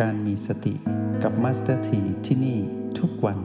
[0.00, 0.74] การมีสติ
[1.22, 2.58] กับ Master T ที่นี่
[2.98, 3.38] ทุกวัน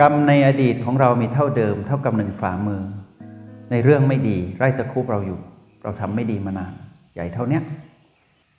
[0.00, 2.82] กรรมในอดีตของเรามีเท่าเดิม เท่ากำหนึ่งฝ่ามือ
[3.70, 5.40] ในเรื่องไม่ดีไล่ตะครุบเราอยู่
[5.82, 6.72] เราทำไม่ดีมานาน
[7.14, 7.62] ใหญ่เท่าเนี้ย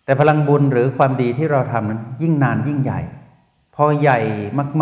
[0.06, 3.02] แต่พลังบุญหรือความดีที่เราทำนั้นยิ่งนานยิ่งใหญ่
[3.76, 4.20] พอใหญ่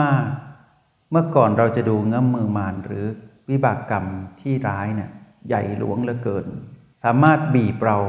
[0.02, 3.06] มากๆ เมื่อก่อนเราจะดูเงื้อมมือมารหรือ
[3.50, 4.06] วิบากกรรม
[4.42, 5.10] ที่ร้ายเนี่ย
[5.48, 6.46] ใหญ่หลวงเหลือเกิน
[7.04, 8.00] สามารถบีบเรา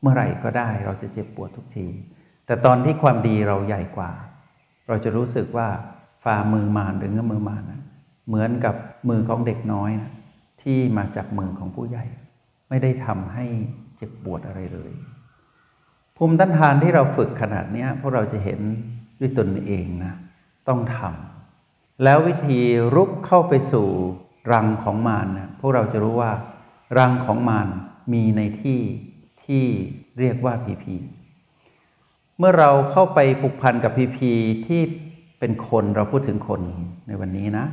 [0.00, 1.86] เมื่อไหร่ก็ได้เราจะเจ็บปวดทุกที
[2.46, 4.10] แต่ตอนที่ความดีเราใหญ่กว่า
[4.88, 5.68] เราจะรู้สึกว่า
[6.24, 7.82] ฝ่ามือมานหรือเงื้อมือมานนะ
[8.28, 8.74] เหมือนกับ
[9.08, 10.12] มือของเด็กน้อยนะ
[10.62, 12.04] ที่มาจากมือของผู้ใหญ่
[12.68, 13.46] ไม่ได้ทำให้
[13.96, 14.92] เจ็บปวดอะไรเลย
[16.16, 18.60] ภูมิต้านทานที่เราฝึกขนาดนี้พวกเราจะเห็น
[19.20, 20.14] ด้วยตนเองนะ
[20.68, 22.60] ต้องทำแล้ววิธี
[22.94, 23.88] รุกเข้าไปสู่
[24.52, 26.32] รังของมารนะพวกเราจะรู้ว่า
[26.98, 27.68] รังของมาร
[28.12, 28.80] มีในที่
[29.48, 29.64] ที่
[30.18, 30.94] เรียกว่าพีพี
[32.38, 34.30] เมื่อเราเข้าไปผูกพันกับพีพี
[34.66, 34.82] ที่
[35.38, 36.60] เป็นคนเราพูดถึงคน
[37.06, 37.66] ในวันนี้นะ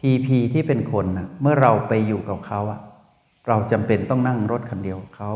[0.00, 2.80] พีพีที่เป็นคนนะเมื่อเราไปอยู่กับเขาอะ
[3.48, 5.30] เราจำเป็นต้องนั่งรถคันเดียวเขา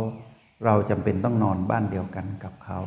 [0.64, 2.80] เราจำเป็นต้องนอนบ้านเดียวกันกับเขา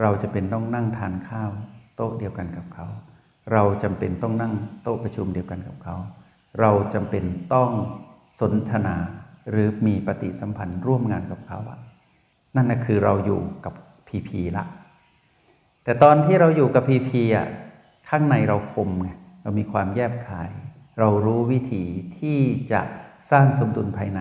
[0.00, 1.50] เราจะเป็นต้องนั่งทานข้าว
[1.96, 2.86] โต๊ะเดียวกันกับเขา
[3.52, 5.96] เราจำเป็นต้องนั่งโต๊ะประชุมเดียวกันกับเขา
[6.60, 7.70] เราจำเป็นต้อง
[8.40, 8.96] สนทนา
[9.50, 11.78] หรือมีปฏิสัมพันธ์ร่วมงานกับเขาอะ
[12.58, 13.74] นั่นนะคือเราอยู่กับ
[14.08, 14.64] พีพีละ
[15.84, 17.48] แต่ตอนที่เราอยู่กับพีพีอะ
[18.08, 19.08] ข้างในเราคมไง
[19.42, 20.50] เรามีความแยบคาย
[20.98, 21.84] เรารู้วิธี
[22.18, 22.38] ที่
[22.72, 22.80] จะ
[23.30, 24.20] สร้างสมดุลภายใน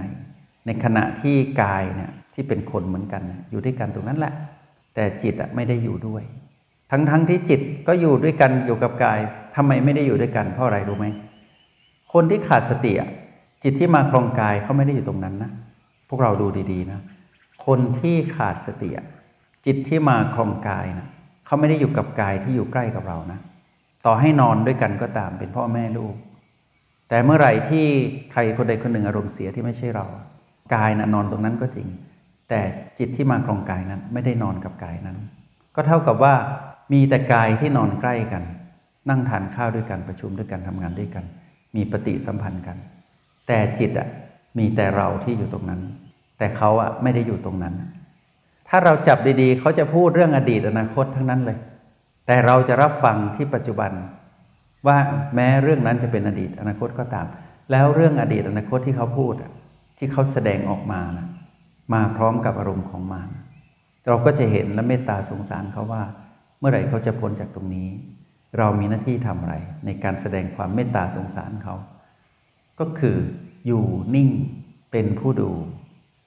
[0.65, 3.21] ในขณะที่กายเนี่ยที่เป็นคนเหมือนกัน
[3.51, 4.33] อยู่ด้วยกันตรงนั้นแหละ
[4.95, 6.23] แต่จิตอะไม่ได้อยู่ด้วย
[6.91, 9.19] ทั้งๆทที่จิตก็อยู่ด้วยกันอยู่กับกาย
[9.55, 11.05] ทำไมไม่ได้อยู่ด้วยกันเพราะอะไรรู้ไหม
[12.13, 12.93] คนที่ขาดสติ
[13.63, 15.51] จิตที่มาครองกายเขาไม่ได้อยู่ตรงนั้นนะ
[16.09, 16.99] พวกเราดูดีๆนะ
[17.67, 18.89] คนที่ขาดสติ
[19.65, 21.07] จิตที่มาครองกายนะ
[21.45, 23.39] เขาไม่ได้อยู่กับกายที่อยู่ใกล้กับเรานะ
[24.05, 26.15] ต่อให้นอนด้วยกันก็ตามเป็นพ่อแม่ลูก
[27.09, 27.85] แต่เมื่อไหร่ที่
[28.31, 30.05] ใครคนใดคนหนึ่งอารมณ์เสียที่ไม่ใช่เรา
[30.75, 31.87] กายนะนอนตรงนั้นก็จริง
[32.49, 32.61] แต่
[32.99, 35.17] จิตที่มาครองกายนั้น ไม่ได้นอนกับกายนั้น
[35.75, 36.33] ก็เท่ากับว่า
[36.93, 38.43] มีแต่กายที่นอนใกล้กัน
[39.09, 41.25] นั่งทานข้าวด้วยกันประชุมด้วยกันทำงานด้วยกัน
[41.75, 42.77] มีปฏิสัมพันธ์กัน
[43.47, 44.09] แต่จิตอะ
[44.57, 45.81] มีแต่เราที่อยู่ตรงนั้น
[46.37, 47.73] แต่เขาอะไม่ได้อยู่ตรงนั้น
[48.69, 51.57] ถ้าเราจับดีๆ เขาจะพูดเรื่องอดีตอนาคตทั้งนั้นเลย
[52.25, 53.91] แต่เราจะรับฟังที่ปัจจุบัน
[54.87, 54.97] ว่า
[55.35, 57.27] แม้เรื่องนั้นจะเป็นอดีตอนาคตก็ตาม
[57.71, 59.33] แล้วเรื่องอดีตอนาคตที่เขาพูด
[59.97, 61.27] ที่เขาแสดงออกมานะ
[61.93, 63.29] มาพร้อมกับอารมณ์ของมาร
[64.07, 66.03] เราก็จะเห็นและเมตตาสงสารเขาว่า
[66.59, 67.87] เมื่อไหร่เขาจะพ้นจากตรงนี้
[68.57, 69.55] เรามีหน้าที่ทำอะไร
[69.85, 71.75] ในการแสดงความเมตตาสงสารเขา
[72.79, 73.17] ก็คือ
[73.67, 73.83] อยู่
[74.15, 74.29] นิ่ง
[74.91, 75.51] เป็นผู้ดู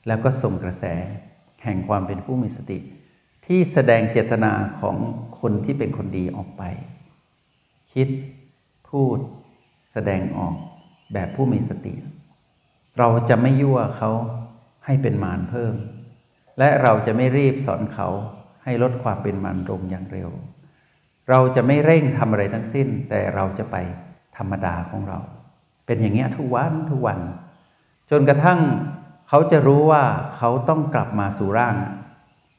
[0.07, 0.85] แล้วก็ส่งกระแส
[1.65, 2.79] แห่งความเป็นผู้มีสติ
[3.47, 4.97] ที่แสดงเจตนาของ
[5.41, 6.63] คนที่เป็นคนดีออกไป
[7.93, 8.09] คิด
[8.89, 9.19] พูด
[9.93, 10.55] แสดงออก
[11.13, 11.95] แบบผู้มีสติ
[12.99, 14.11] เราจะไม่ยั่วเขา
[14.85, 15.75] ให้เป็นมารเพิ่ม
[16.59, 18.09] และเราจะไม่รีบสอนเขา
[18.65, 20.31] ให้ลดความเป็นมารลงอย่างเร็ว
[21.31, 23.77] เราจะไม่เร่งทำอะไรทั้งสิ้น แต่เราจะไป
[24.37, 25.19] ธรรมดาของเรา
[25.87, 27.19] เป็นอย่างเงี้ยทุกวันทุกวัน
[28.11, 28.61] จนกระทั่ง
[29.33, 30.03] เขาจะรู้ว่า
[30.37, 31.77] เขาต้องกลับมาสู่ร่าง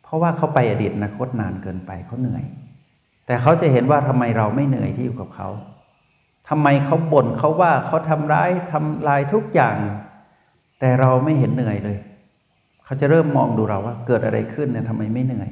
[0.04, 2.44] เพราะว่าเขาไปอดีตอนาคตนานเกินไปเขาเหนื่อย
[3.26, 5.50] แต่เขาจะเห็นว่าทำไมเราไม่เหนื่อยที่อยู่กับเขา
[6.50, 9.76] ทำไมเขาบ่นเขาว่าเขาทำร้ายทำลายทุกอย่าง
[10.80, 11.98] แต่เราไม่เห็นเหนื่อยเลย
[12.86, 15.50] เขาจะเริ่มมองดูเราว่าเกิดอะไรขึ้นเนี่ยทำไมไม่เหนื่อย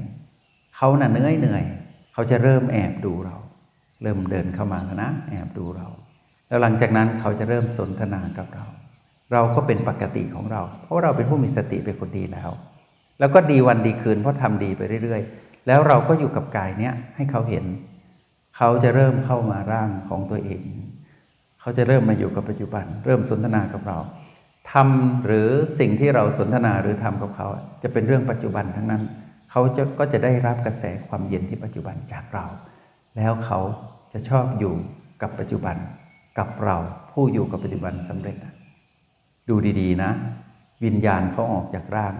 [0.75, 1.63] เขาน่ะเหนื่อยเหนื่อย
[2.13, 3.35] เขาจะเริ่มแอบดูเรา
[4.03, 5.87] เริ่มเดินเข้ามาแล้วนะ แอบดูเรา
[6.47, 8.65] แล้วหลังจากนั้นเขาจะเริ่มสนทนากับเรา
[9.33, 12.49] เราก็เป็นปกติของเรา เพราะเราเป็นผู้มีสติเป็นคนดีแล้ว
[13.19, 17.65] แล้วก็ดีวันดีคืนเพราะทำดีไปเรื่อย ๆ แล้วเราก็อยู่กับกายเนี้ยให้เขาเห็น
[18.57, 20.63] เขาจะเริ่มเข้ามาร่างของตัวเอง
[21.59, 23.97] เขาจะเริ่มมาอยู่กับปัจจุบัน เริ่มสนทนากับเรา
[24.71, 25.49] ทำหรือ
[25.79, 27.47] สิ่งที่เราสนทนาหรือทำกับเขา
[27.83, 29.03] จะเป็นเรื่องปัจจุบันทั้งนั้น
[29.51, 32.45] เขาจะก็จะได้รับกระแสความเย็นที่ปัจจุบันจากเรา
[33.17, 33.59] แล้วเขา
[34.13, 34.73] จะชอบอยู่
[35.21, 35.75] กับปัจจุบัน
[36.37, 36.77] กับเรา
[37.11, 38.37] ผู้อยู่กับปัจจุบันสำเร็จ
[39.49, 40.11] ดูดีๆนะ
[40.83, 42.13] วิญญาณเขาออกจากร่าง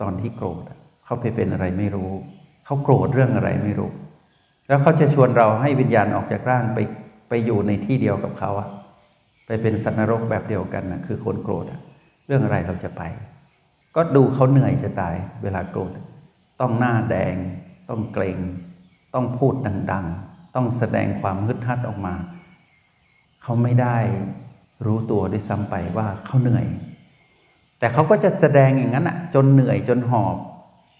[0.00, 0.62] ตอนที่โกรธ
[1.04, 2.10] เขาไปเป็นอะไรไม่รู้
[2.64, 3.90] เขาโกรธเรื่องอะไรไม่รู้
[4.68, 6.78] แล้วเขาจะชวนเราให้วิญญาณออกจากร่างไป
[7.28, 8.68] ไปอยู่ในที่เดียวกับเขาอะ
[9.46, 11.80] ไปเป็นสันนรกแบบเดียวกันนะคือคนโกรธอะ
[12.26, 13.02] เรื่องอะไรเราจะไป
[13.96, 15.92] ก็ดูเขาเหนื่อยจะตาย เวลาโกรธ
[16.60, 17.34] ต้องหน้าแดง
[17.88, 18.38] ต้องเกรง
[19.14, 19.54] ต้องพูด
[19.92, 22.14] ดัง ๆ ต้องแสดงความฮึดฮัดออกมา
[23.42, 23.96] เขาไม่ได้
[24.84, 26.66] รู้ตัวด้วยซ้ำไปว่าเขาเหนื่อย
[27.78, 30.36] แต่เขาก็จะแสดงอย่างนั้นอะจนเหนื่อยจนหอบ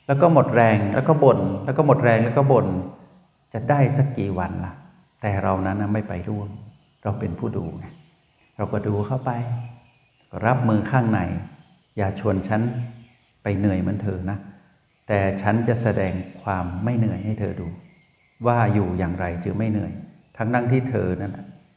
[0.07, 2.67] แล้วก็หมดแรงแล้วก็บน่นแล้วก็หมดแรงแล้วก็บน่น
[3.53, 4.73] จะได้สักกี่วันละ่ะ
[5.21, 6.49] แต่เรานั้นไม่ไปร่วม
[7.03, 7.85] เราเป็นผู้ดูไง
[8.57, 9.31] เราก็ดูเข้าไป
[10.45, 11.21] รับมือข้างใน
[11.97, 12.63] อย่าชวนฉัน
[13.43, 14.39] ไปเหนื่อยเหมือนเธอนะ
[15.09, 16.13] แต่ฉันจะแสดง
[16.43, 17.69] ความไม่เหนื่อยให้เธอดู
[18.47, 19.93] ว่าอยู่อย่างไรจึงไม่เหนื่อย
[20.37, 21.37] ทั้งนั่งที่เธอนั้น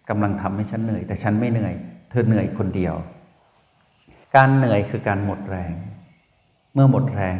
[0.09, 1.73] กำลังทำให้ฉันเหนื่อย แต่ฉันไม่เหนื่อย
[2.09, 2.95] เธอเหนื่อยคนเดียว
[4.35, 5.73] การเหนื่อยคือการหมดแรง
[6.73, 7.35] เมื่อหมดแรง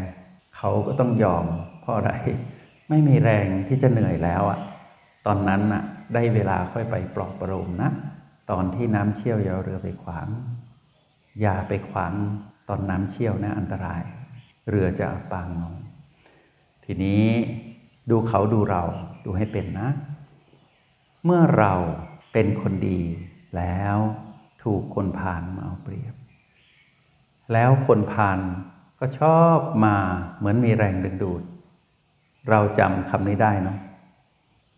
[0.55, 1.45] เขาก็ต้องยอม
[1.81, 2.11] เพราะอะไร
[2.89, 4.59] ไม่มีแรงที่จะเหนื่อยแล้วอะ
[5.25, 5.83] ตอนนั้นน่ะ
[6.13, 7.91] ได้เวลาค่อยไปปลอบประโลมนะ
[8.51, 10.27] ตอนที่น้ำเชี่ยวยาเรือไปขวาง
[11.41, 12.13] อย่าไปขวาง
[12.69, 14.01] ตอนน้ำเชี่ยวนะอันตราย
[14.69, 15.75] เรือจะปางลง
[16.85, 17.25] ทีนี้
[18.09, 18.83] ดูเขาดูเรา
[19.25, 19.89] ดูให้เป็นนะ
[21.25, 21.73] เมื่อเรา
[22.31, 23.01] เป็นคนดี
[23.57, 23.97] แล้ว
[24.63, 26.15] ถูกคนพาลมาเอาเปรียบ
[27.53, 28.39] แล้วคนพาล
[28.99, 29.95] ก็ชอบมา
[30.37, 31.41] เหมือนมีแรงดึงดูด
[32.49, 33.77] เราจำคำนี้ได้เนาะ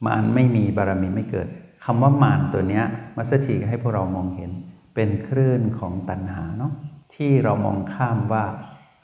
[0.06, 1.48] มารไม่มีบารมีไม่เกิด
[1.84, 4.52] คำว่ามารตัวเนี้ยมัสถีให้พวกเรามองเห็น
[4.96, 6.74] เป็นคลื่นของตัณหาเนาะ
[7.14, 8.46] ที่เรามองข้ามว่า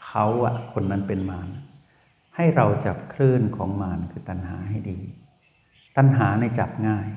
[0.05, 1.47] เขาอะคนนั้นเป็นมาร
[2.35, 4.99] ให้เราจับคลื่นของมารคือตัณหาให้ดี
[5.97, 7.07] ตัณหาในจับง่าย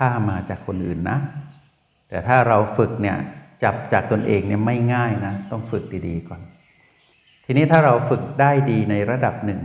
[0.00, 1.18] ถ้ามาจากคนอื่นนะ
[2.08, 3.16] แต่ถ้าเราฝึกเนี่ย
[3.62, 6.40] จับจากตนเองเนี่ยไม่ง่ายนะ ต้องฝึกดีๆก่อน
[7.44, 9.60] ทีนี้ถ้าเราฝึกได้ดีในระดับหนึ่ง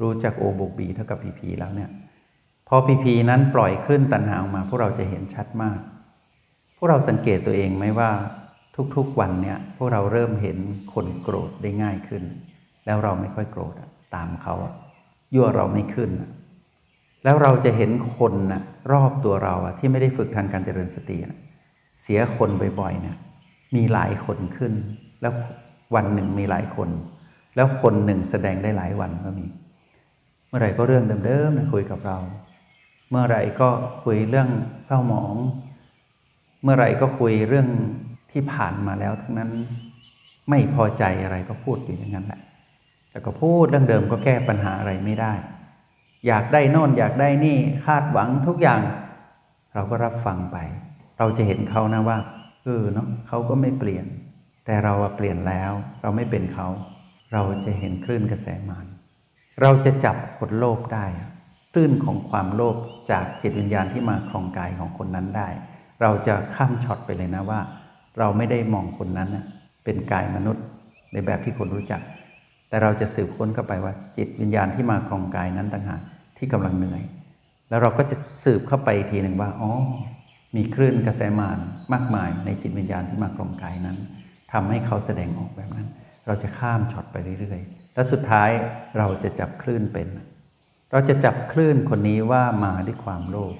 [0.00, 1.90] รู้จักโอบวกบีเท่ากับพีพีแล้วเนี่ย
[2.68, 5.78] พอพีพีนั้นปล่อยขึ้นตัณหาออกมา พวกเราจะเห็นชัดมาก
[6.76, 8.10] พวกเราสังเกตตัวเองไหมว่า
[8.96, 10.58] ทุกๆวันเนี่ยพวกเราเริ่มเห็น
[10.94, 12.22] คนโกรธได้ง่ายขึ้น
[12.86, 13.74] แล้วเราไม่ค่อยโกรธ
[14.14, 14.54] ตามเขา
[15.34, 16.10] ยั่วเราไม่ขึ้น
[17.24, 18.62] แล้วเราจะเห็นคนนะ
[18.92, 21.16] รอบตัวเราที่ไม่ได้ฝึกทางการเจริญสติ
[22.00, 22.50] เสียคน
[22.80, 23.16] บ่อยๆนี่ย
[23.76, 24.72] มีหลายคนขึ้น
[25.22, 25.32] แล้ว
[25.94, 26.88] วันหนึ่งมีหลายคน
[27.56, 29.46] แล้วคนหนึ่งแสดงได้หลายวันก็มี
[30.48, 32.18] เมื่อไหร่ก็เรื่องเดิมๆคุยกับเรา
[33.10, 33.68] เมื่อไหร่ก็
[34.04, 34.48] คุยเรื่อง
[34.86, 35.36] เศร้าหมอง
[36.62, 37.68] เมื่อไหร่ก็คุยเรื่อง
[38.32, 39.50] ที่ผ่านมาแล้วทั้งนั้น
[40.50, 42.40] ไม่พอใจอะไรก็พูดอยู่อย่างนั้นแหละ
[43.10, 45.32] แต่ก็พูดเรื่องเดิมก็แก้ปัญหาอะไรไม่ได้
[46.26, 47.56] อยากได้นอนอยากได้นี่
[47.86, 48.80] คาดหวังทุกอย่าง
[49.74, 50.56] เราก็รับฟังไป
[51.18, 52.18] เราจะเห็นเขานะว่า
[52.64, 54.06] เออเนาะเขาก็ไม่เปลี่ยน
[54.64, 55.72] แต่เราเปลี่ยนแล้ว
[56.02, 56.68] เราไม่เป็นเขา
[57.32, 58.86] เราจะเห็นคลื่นกระแสมาน
[59.60, 61.06] เราจะจับคนโลภได้
[61.72, 62.76] คลื่นของความโลภ
[63.10, 65.48] จากจิตวิญญาณที่มาครองกายของคนนั้นได้
[66.02, 67.60] เราจะข้ามช็อตไปเลยนะว่า
[68.18, 69.28] เราไม่ได้มองคนนั้น
[69.84, 70.64] เป็นกายมนุษย์
[71.12, 72.00] ในแบบที่คนรู้จัก
[72.70, 76.00] แต่เราจะสืบค้นเข้าไปว่า จิตวิญญาณที่มาครองกายนั้นต่างหาก
[76.38, 77.02] ที่กำลังเหนื่อย
[77.68, 79.72] แล้วเราก็จะสืบเข้าไปทีหนึ่งว่าอ๋อ
[80.56, 81.58] มีคลื่นกระแสมาน
[81.92, 83.96] มากมายในจิตวิญญาณที่มาครองกายนั้น
[84.52, 85.88] ทำให้เขาแสดงออกแบบนั้น
[86.26, 88.50] เราจะข้ามช็อตไปเรื่อยๆ แล้วสุดท้าย
[88.98, 90.08] เราจะจับคลื่นเป็น
[90.92, 93.54] เราจะจับคลื่นคนนี้ว่ามาด้วยความโลภ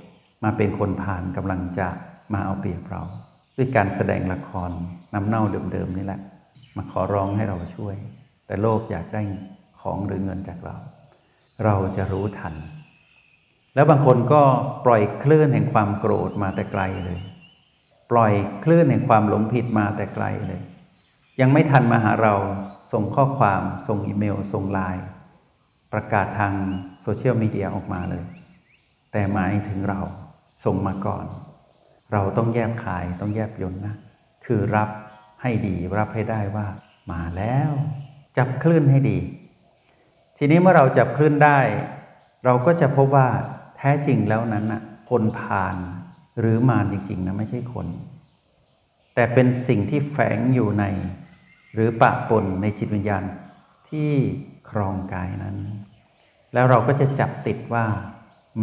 [0.45, 1.89] มาเป็นคนผ่านกำลังจะ
[2.33, 3.03] มาเอาเปรียบเรา
[3.57, 4.71] ด้วยการแสดงละคร
[5.15, 5.43] น้ำเน่า
[5.73, 6.21] เดิมๆนี่แหละ
[6.77, 7.95] มาขอร้องให้เราช่วย
[8.51, 9.23] แต่โลกอยากได้
[9.81, 10.77] ของหรือเงินจากเรา
[11.65, 12.55] เราจะรู้ทัน
[13.75, 14.43] แล้วบางคนก็
[14.87, 17.21] ปล่อยคลื่นแห่งความโกรธมาแต่ไกลเลย
[18.11, 18.33] ปล่อย
[18.65, 20.63] คลื่นแห่งความหลงผิดมาแต่ไกลเลย
[21.41, 22.35] ยังไม่ทันมาหาเรา
[22.93, 25.05] ส่งข้อความส่งอีเมลส่งไลน์
[25.93, 26.55] ประกาศทาง
[27.03, 28.25] โซเชียลมีเดียออกมาเลย
[29.13, 30.01] แต่หมายถึงเรา
[30.65, 31.25] ส่งมาก่อน
[32.13, 33.95] เราต้องแยบขายต้องแยบยนนะ
[34.47, 34.89] คือรับ
[35.43, 36.67] ให้ดีรับให้ได้ว่า
[37.13, 37.73] มาแล้ว
[38.41, 39.19] จับคลื่นให้ดี
[40.39, 41.59] ทีนี้เมื่อเราจับคลื่นได้
[42.45, 43.29] เราก็จะพบว่า
[43.77, 45.77] แท้จริงแล้วนั้นน่ะคนผ่าน
[46.41, 47.87] หรือมารจริงๆนะไม่ใช่คน
[49.15, 50.85] แต่เป็นสิ่งที่แฝงอยู่ใน
[51.75, 53.25] หรือปะปนในจิตวิญญาณ
[53.89, 54.11] ที่
[54.71, 55.57] ครองกายนั้น
[56.53, 57.85] แล้วเราก็จะจับติดว่า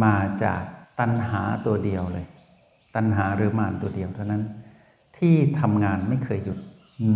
[0.04, 0.62] มาจาก
[1.00, 2.26] ตัณหาตัวเดียวเลย
[2.94, 4.42] ตัณหาหรือมารตัวเดียวเท่านั้น
[5.18, 6.58] ที่ทำงานไม่เคยหยุด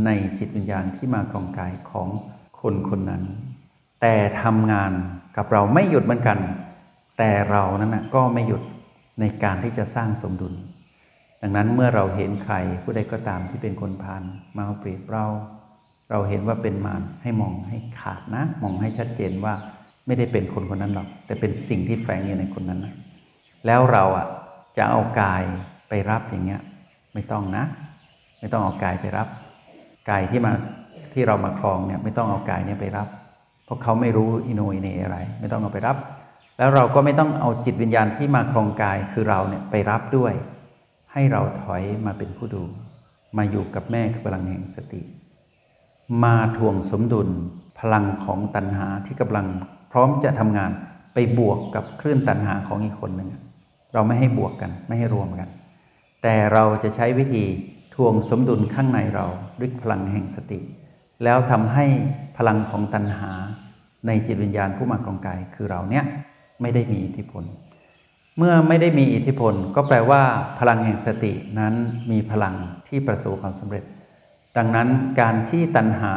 [0.05, 2.09] ในจิตวิญญาณที่มากรองกายของ
[2.63, 3.23] คนคนนั้น
[4.01, 4.93] แต่ทำงาน
[5.37, 6.39] กับเราไม่หยุดเหมือนกัน
[7.19, 8.63] แต่เรานั้นนะก็ไม่หยุด
[9.21, 10.55] ในการที่จะสร้างสมดุล
[11.41, 14.23] ดังนั้นเมื่อเราเห็นใครผู้ใดก็ตามที่เป็นคนพาน
[14.57, 15.27] มาเปรียบเรา
[16.11, 19.55] เราเห็นว่าเป็นมารให้มองให้ขาดนะ มองให้ชัดเจนว่า
[20.07, 22.95] ไม่ได้เป็นคนคนนั้นหรอก แต่เป็นสิ่งที่แฝงอยู่ในคนนั้นนะ
[23.67, 24.27] แล้วเราอะ
[24.77, 25.43] จะเอากาย
[25.89, 26.63] ไปรับอย่างเงี้ย
[27.15, 27.65] ไม่ต้องนะ
[28.41, 29.29] ไม่ต้องเอากายไปรับ
[30.11, 30.53] กายที่มา
[31.13, 33.09] ที่เรามาครองเนี่ยไม่ต้องเอากายเนี่ยไปรับ
[33.65, 35.97] เพราะเขาไม่รู้อินโนอินเนอะไร ไม่ต้องเอาไปรับ
[36.59, 40.33] แล้วเราก็ไม่ต้องเอาจิตวิญญาณที่มาครองกายคือเราเนี่ยไปรับด้วย
[41.13, 42.63] ให้เราถอยมาเป็นผู้ดู
[43.37, 45.03] มาอยู่กับแม่คือพลังแห่งสติ
[46.25, 47.29] มาทวงสมดุล
[47.79, 49.47] พพลังของตัณหาที่กำลัง
[49.93, 50.71] พร้อมจะทำงาน
[51.15, 53.29] ไปบวกกับคลื่นตัณหาของอีกคนหนึ่ง
[53.95, 55.49] เราไม่ให้บวกกันไม่ให้รวมกัน
[56.23, 57.45] แต่เราจะใช้วิธี
[57.95, 59.27] ทวงสมดุลข้างในเรา
[59.59, 60.59] ด้วยพลังแห่งสติ
[61.25, 61.87] แล้วทำให้
[62.37, 63.33] พลังของตัณหา
[64.07, 66.05] ในจิตวิญญาณผู้มากองกายคือเราเนี้ย
[66.61, 67.45] ไม่ได้มีอิทธิพล
[68.39, 70.23] เมื่อไม่ได้มีอิทธิพล ก็แปลว่า
[70.59, 71.75] พลังแห่งสตินั้น
[72.11, 72.55] มีพลัง
[72.89, 73.85] ที่ประสบความสำเร็จ
[74.57, 74.89] ดังนั้น
[75.21, 76.13] การที่ตัณหา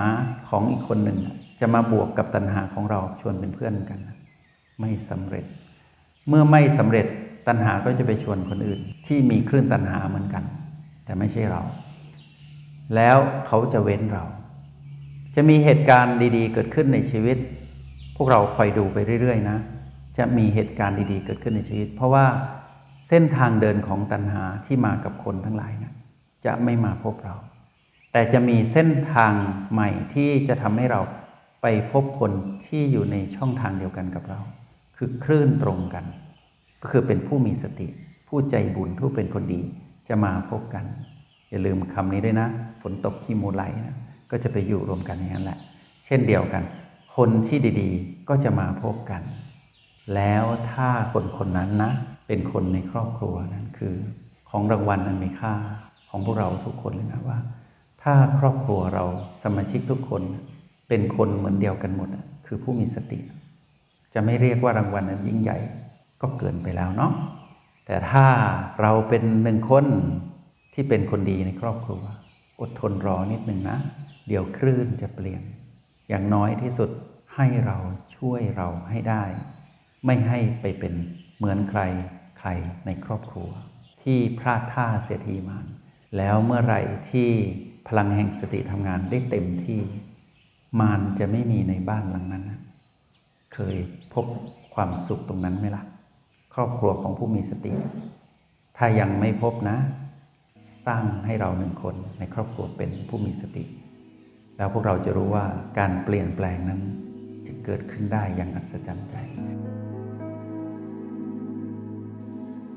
[0.49, 1.19] ของอีกคนหนึ่ง
[1.59, 3.99] จะมาบวกกับตัณหาของเราชวนเป็นเพื่อนกัน
[4.79, 5.45] ไม่สำเร็จ
[6.29, 7.07] เมื่อไม่สำเร็จ
[7.47, 10.43] ตัณหาก็จะไปชวนคนอื่น ที่มีคลื่นตัณหาเหมือนกัน
[11.05, 11.61] แต่ไม่ใช่เรา
[12.95, 14.23] แล้วเขาจะเว้นเรา
[15.35, 17.37] จะมีเหตุการณ์ดี ๆ เกิดขึ้นในชีวิต
[18.15, 19.57] พวกเราคอยดูไปเรื่อย ๆ นะ
[20.17, 22.25] จะมีเหตุการณ์ดีๆ เกิดขึ้นในชีวิต เพราะว่า
[23.07, 25.93] เส้นทางเดินของตัณหาที่มากับคนทั้งหลายนะ
[26.45, 27.35] จะไม่มาพบเรา
[28.11, 29.33] แต่จะมีเส้นทาง
[29.71, 31.01] ใหม่ที่จะทำให้เรา
[31.61, 32.31] ไปพบคน
[32.65, 34.39] ที่อยู่ในช่องทางเดียวกันกับเรา
[34.97, 36.05] คือคลื่นตรงกัน
[36.81, 37.87] ก็คือเป็นผู้มีสติ
[38.27, 39.61] ผู้ใจบุญผู้เป็นคนดี
[40.07, 40.85] จะมาพบกัน
[41.49, 42.47] อย่าลืมคำนี้ด้วยนะ
[42.81, 43.95] ฝนตกขี้มูไหลนะ
[44.31, 45.59] ก็จะไปอยู่รวมกันอย่างนั้นแหละ
[46.05, 46.63] เช่นเดียวกัน
[47.15, 49.21] คนที่ดีๆ ก็จะมาพบกัน
[50.15, 51.91] แล้วถ้าคนคนนั้นนะ
[52.27, 53.95] เป็นคนในครอบครัวนั้นคือ
[54.49, 55.53] ของรางวัลอันมีค่า
[56.09, 57.39] ของพวกเราทุกคนเลยนะว่า
[58.03, 59.05] ถ้าครอบครัวเรา
[59.43, 60.21] สมาชิกทุกคน
[60.87, 62.09] เป็นคนเหมือนเดียวกันหมด
[62.45, 63.19] คือผู้มีสติ
[64.13, 65.57] จะไม่เรียกว่ารางวัลนั้นยิ่งใหญ่
[66.21, 67.11] ก็เกินไปแล้วเนาะ
[67.85, 68.25] แต่ถ้า
[68.81, 69.85] เราเป็นหนึ่งคน
[70.73, 72.01] ที่เป็นคนดีในครอบครัว
[72.61, 73.77] อดทนรอนิดหนึ่งนะ
[74.27, 75.41] เดี๋ยวคลื่นจะเปลี่ยน
[76.09, 76.89] อย่างน้อยที่สุด
[77.35, 77.77] ให้เรา
[78.17, 79.23] ช่วยเราให้ได้
[80.05, 80.93] ไม่ให้ไปเป็น
[81.37, 81.81] เหมือนใคร
[82.39, 82.49] ใคร
[82.85, 83.49] ในครอบครัว
[84.03, 85.65] ที่พลาดท่าเสียทีมาน
[86.17, 86.81] แล้วเมื่อไหร่
[87.11, 87.29] ที่
[87.87, 89.81] พลังแห่งสติทำงานได้เต็มที่
[90.79, 92.61] มารจะไม่มีในบ้านหลังนั้นนะ
[93.53, 93.75] เคย
[94.13, 94.25] พบ
[94.73, 95.83] ความสุขตรงนั้นไหมล่ะ
[96.53, 97.71] ครอบครัวของผู้มีสติ
[98.77, 99.77] ถ้ายังไม่พบนะ
[100.87, 103.63] สร้างให้เราหนึ่งคนในครอบครัวเป็นผู้มีสติ
[104.57, 105.45] แล้วพวกเราจะรู้ว่า
[105.79, 106.81] การเปลี่ยนแปลงนั้น
[107.47, 109.15] จะเกิดขึ้นได้อย่างอัศจรรย์ใจ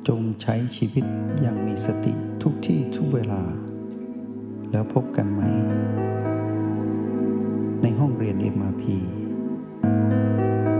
[0.09, 1.05] จงใช้ชีวิต
[1.41, 2.13] อย่างมีสติ
[2.43, 3.43] ทุกที่ทุกเวลา
[4.71, 5.43] แล้วพบกันใหม่
[7.83, 8.85] ในห้องเรียน MRP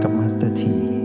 [0.01, 0.98] กับ Master T